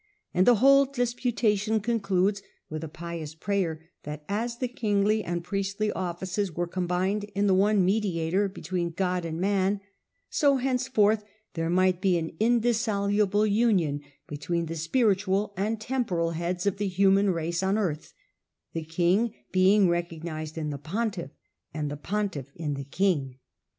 And 0.33 0.47
the 0.47 0.55
whole 0.55 0.85
disputation 0.85 1.79
concludes 1.79 2.41
with 2.71 2.83
a 2.83 2.87
pious 2.87 3.35
prayer 3.35 3.87
that, 4.01 4.25
as 4.27 4.57
the 4.57 4.67
kingly 4.67 5.23
and 5.23 5.43
priestly 5.43 5.91
offices 5.91 6.51
were 6.51 6.65
combined 6.65 7.25
in 7.35 7.45
the 7.45 7.53
one 7.53 7.85
Mediator 7.85 8.49
between 8.49 8.89
God 8.89 9.25
and 9.25 9.39
man, 9.39 9.79
so 10.27 10.55
henceforth 10.57 11.23
there 11.53 11.69
might 11.69 12.01
be 12.01 12.17
an 12.17 12.35
indissoluble 12.39 13.45
union 13.45 14.01
between 14.25 14.65
the 14.65 14.75
spiritual 14.75 15.53
and 15.55 15.79
temporal 15.79 16.31
heads 16.31 16.65
of 16.65 16.77
the 16.77 16.87
human 16.87 17.29
race 17.29 17.61
on 17.61 17.77
earth, 17.77 18.15
the 18.73 18.83
king 18.83 19.35
being 19.51 19.87
recognised 19.87 20.57
in 20.57 20.71
the 20.71 20.79
pontiff, 20.79 21.29
and 21.75 21.91
the 21.91 21.95
pontiff 21.95 22.47
in 22.55 22.73
the 22.73 22.85
king. 22.85 23.37